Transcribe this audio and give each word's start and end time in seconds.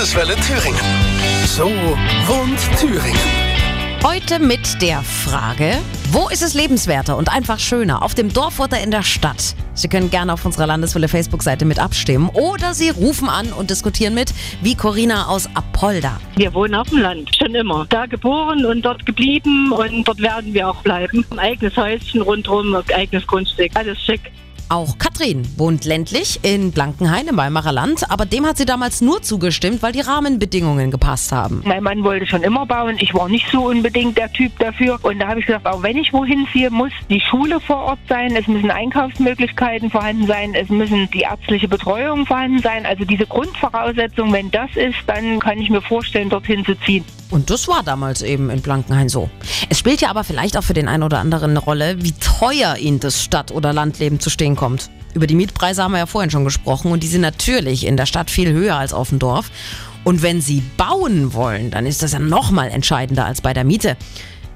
Landeswelle 0.00 0.34
Thüringen. 0.36 0.80
So 1.44 1.66
wohnt 1.66 2.58
Thüringen. 2.80 3.20
Heute 4.02 4.38
mit 4.38 4.80
der 4.80 5.02
Frage, 5.02 5.76
wo 6.10 6.30
ist 6.30 6.42
es 6.42 6.54
lebenswerter 6.54 7.18
und 7.18 7.28
einfach 7.28 7.58
schöner? 7.58 8.02
Auf 8.02 8.14
dem 8.14 8.32
Dorf 8.32 8.60
oder 8.60 8.80
in 8.82 8.90
der 8.90 9.02
Stadt? 9.02 9.54
Sie 9.74 9.88
können 9.88 10.08
gerne 10.08 10.32
auf 10.32 10.46
unserer 10.46 10.66
Landeswelle 10.66 11.06
Facebook-Seite 11.06 11.66
mit 11.66 11.78
abstimmen 11.78 12.30
oder 12.30 12.72
Sie 12.72 12.88
rufen 12.88 13.28
an 13.28 13.52
und 13.52 13.68
diskutieren 13.68 14.14
mit, 14.14 14.32
wie 14.62 14.74
Corinna 14.74 15.26
aus 15.26 15.50
Apolda. 15.52 16.18
Wir 16.34 16.54
wohnen 16.54 16.76
auf 16.76 16.88
dem 16.88 17.00
Land, 17.00 17.36
schon 17.36 17.54
immer. 17.54 17.84
Da 17.90 18.06
geboren 18.06 18.64
und 18.64 18.80
dort 18.80 19.04
geblieben 19.04 19.70
und 19.70 20.08
dort 20.08 20.22
werden 20.22 20.54
wir 20.54 20.66
auch 20.66 20.80
bleiben. 20.82 21.26
Ein 21.28 21.40
eigenes 21.40 21.76
Häuschen 21.76 22.22
rundherum, 22.22 22.74
ein 22.74 22.84
eigenes 22.94 23.26
Grundstück, 23.26 23.72
alles 23.74 24.02
schick. 24.02 24.32
Auch 24.72 24.98
Katrin 24.98 25.42
wohnt 25.56 25.84
ländlich 25.84 26.38
in 26.44 26.70
Blankenhain 26.70 27.26
im 27.26 27.36
Weimarer 27.36 27.72
Land, 27.72 28.08
aber 28.08 28.24
dem 28.24 28.46
hat 28.46 28.56
sie 28.56 28.64
damals 28.64 29.00
nur 29.00 29.20
zugestimmt, 29.20 29.82
weil 29.82 29.90
die 29.90 30.00
Rahmenbedingungen 30.00 30.92
gepasst 30.92 31.32
haben. 31.32 31.60
Mein 31.64 31.82
Mann 31.82 32.04
wollte 32.04 32.24
schon 32.24 32.44
immer 32.44 32.66
bauen. 32.66 32.94
Ich 33.00 33.12
war 33.12 33.28
nicht 33.28 33.50
so 33.50 33.66
unbedingt 33.66 34.16
der 34.16 34.32
Typ 34.32 34.56
dafür. 34.60 35.00
Und 35.02 35.18
da 35.18 35.26
habe 35.26 35.40
ich 35.40 35.46
gesagt, 35.46 35.66
auch 35.66 35.82
wenn 35.82 35.96
ich 35.96 36.12
wohin 36.12 36.46
ziehe, 36.52 36.70
muss 36.70 36.92
die 37.08 37.20
Schule 37.20 37.58
vor 37.58 37.78
Ort 37.78 37.98
sein, 38.08 38.36
es 38.36 38.46
müssen 38.46 38.70
Einkaufsmöglichkeiten 38.70 39.90
vorhanden 39.90 40.28
sein, 40.28 40.54
es 40.54 40.68
müssen 40.68 41.10
die 41.10 41.22
ärztliche 41.22 41.66
Betreuung 41.66 42.24
vorhanden 42.24 42.60
sein. 42.60 42.86
Also 42.86 43.04
diese 43.04 43.26
Grundvoraussetzung, 43.26 44.32
wenn 44.32 44.52
das 44.52 44.70
ist, 44.76 44.98
dann 45.08 45.40
kann 45.40 45.58
ich 45.58 45.68
mir 45.68 45.82
vorstellen, 45.82 46.28
dorthin 46.28 46.64
zu 46.64 46.78
ziehen. 46.82 47.04
Und 47.30 47.50
das 47.50 47.68
war 47.68 47.82
damals 47.82 48.22
eben 48.22 48.50
in 48.50 48.60
Blankenhain 48.60 49.08
so. 49.08 49.30
Es 49.68 49.78
spielt 49.78 50.00
ja 50.00 50.10
aber 50.10 50.24
vielleicht 50.24 50.56
auch 50.56 50.64
für 50.64 50.74
den 50.74 50.88
einen 50.88 51.04
oder 51.04 51.18
anderen 51.18 51.50
eine 51.50 51.60
Rolle, 51.60 52.02
wie 52.02 52.12
teuer 52.12 52.76
ihnen 52.76 53.00
das 53.00 53.22
Stadt- 53.22 53.52
oder 53.52 53.72
Landleben 53.72 54.20
zu 54.20 54.30
stehen 54.30 54.56
kommt. 54.56 54.90
Über 55.14 55.26
die 55.26 55.34
Mietpreise 55.34 55.82
haben 55.82 55.92
wir 55.92 55.98
ja 55.98 56.06
vorhin 56.06 56.30
schon 56.30 56.44
gesprochen 56.44 56.92
und 56.92 57.02
die 57.02 57.08
sind 57.08 57.20
natürlich 57.20 57.86
in 57.86 57.96
der 57.96 58.06
Stadt 58.06 58.30
viel 58.30 58.52
höher 58.52 58.76
als 58.76 58.92
auf 58.92 59.08
dem 59.08 59.18
Dorf. 59.18 59.50
Und 60.04 60.22
wenn 60.22 60.40
sie 60.40 60.62
bauen 60.76 61.34
wollen, 61.34 61.70
dann 61.70 61.86
ist 61.86 62.02
das 62.02 62.12
ja 62.12 62.18
nochmal 62.18 62.70
entscheidender 62.70 63.26
als 63.26 63.40
bei 63.40 63.52
der 63.52 63.64
Miete. 63.64 63.96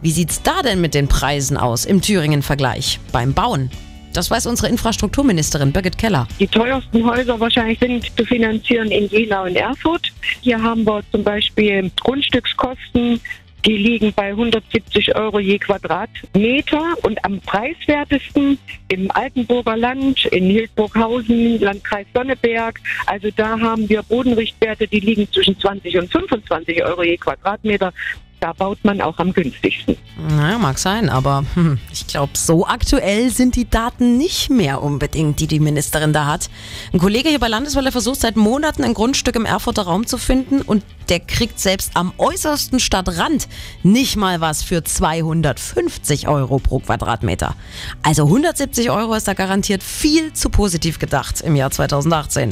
Wie 0.01 0.11
sieht's 0.11 0.43
da 0.43 0.63
denn 0.63 0.81
mit 0.81 0.95
den 0.95 1.09
Preisen 1.09 1.57
aus 1.57 1.85
im 1.85 2.01
Thüringen-Vergleich 2.01 3.01
beim 3.13 3.35
Bauen? 3.35 3.71
Das 4.15 4.31
weiß 4.31 4.47
unsere 4.47 4.69
Infrastrukturministerin 4.69 5.73
Birgit 5.73 5.99
Keller. 5.99 6.29
Die 6.39 6.47
teuersten 6.47 7.05
Häuser 7.05 7.39
wahrscheinlich 7.41 7.81
sind 7.81 8.17
zu 8.17 8.25
finanzieren 8.25 8.89
in 8.93 9.09
Jena 9.09 9.43
und 9.43 9.57
Erfurt. 9.57 10.13
Hier 10.41 10.63
haben 10.63 10.87
wir 10.87 11.03
zum 11.11 11.25
Beispiel 11.25 11.91
Grundstückskosten, 12.01 13.21
die 13.67 13.77
liegen 13.77 14.13
bei 14.13 14.29
170 14.29 15.17
Euro 15.17 15.41
je 15.41 15.59
Quadratmeter 15.59 16.95
und 17.03 17.25
am 17.25 17.41
preiswertesten 17.41 18.59
im 18.89 19.11
Altenburger 19.11 19.77
Land, 19.77 20.27
in 20.27 20.45
Hildburghausen, 20.45 21.59
Landkreis 21.61 22.07
Sonneberg. 22.15 22.79
Also 23.07 23.29
da 23.35 23.59
haben 23.59 23.89
wir 23.89 24.03
Bodenrichtwerte, 24.03 24.87
die 24.87 25.01
liegen 25.01 25.27
zwischen 25.33 25.59
20 25.59 25.99
und 25.99 26.13
25 26.13 26.85
Euro 26.85 27.03
je 27.03 27.17
Quadratmeter 27.17 27.93
da 28.41 28.53
baut 28.53 28.79
man 28.85 29.01
auch 29.01 29.19
am 29.19 29.33
günstigsten. 29.33 29.97
Naja, 30.29 30.59
mag 30.59 30.79
sein, 30.79 31.09
aber 31.09 31.45
hm, 31.55 31.79
ich 31.93 32.07
glaube, 32.07 32.33
so 32.35 32.67
aktuell 32.67 33.31
sind 33.31 33.57
die 33.57 33.69
Daten 33.69 34.17
nicht 34.17 34.51
mehr 34.51 34.83
unbedingt, 34.83 35.41
die 35.41 35.47
die 35.47 35.61
Ministerin 35.61 36.13
da 36.13 36.27
hat. 36.27 36.51
Ein 36.93 36.99
Kollege 36.99 37.29
hier 37.29 37.41
bei 37.41 37.49
Landeswelle 37.49 37.91
versucht 37.91 38.21
seit 38.21 38.37
Monaten 38.37 38.85
ein 38.85 38.95
Grundstück 38.95 39.37
im 39.37 39.45
Erfurter 39.45 39.83
Raum 39.83 40.07
zu 40.07 40.19
finden 40.19 40.61
und 40.61 40.85
der 41.09 41.21
kriegt 41.21 41.59
selbst 41.61 41.93
am 41.95 42.13
äußersten 42.19 42.81
Stadtrand 42.81 43.49
nicht 43.83 44.17
mal 44.17 44.41
was 44.41 44.63
für 44.63 44.85
250 44.85 46.29
Euro 46.29 46.59
pro 46.59 46.79
Quadratmeter. 46.79 47.57
Also 48.03 48.25
170 48.25 48.91
Euro 48.91 49.15
ist 49.15 49.29
da 49.29 49.35
garantiert 49.35 49.83
viel 49.83 50.33
zu 50.33 50.49
positiv 50.51 50.99
gedacht 50.99 51.41
im 51.41 51.57
Jahr 51.57 51.71
2018. 51.71 52.51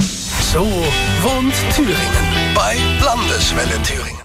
So 0.53 0.61
wohnt 1.23 1.55
Thüringen. 1.75 1.97
Bei 2.55 2.77
Landeswelle 3.05 3.81
Thüringen. 3.83 4.19